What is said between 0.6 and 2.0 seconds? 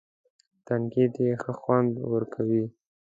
تنقید یې ښه خوند